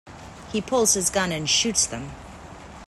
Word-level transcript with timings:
He 0.51 0.61
pulls 0.61 0.95
his 0.95 1.11
gun 1.11 1.31
and 1.31 1.47
shoots 1.47 1.85
them. 1.85 2.09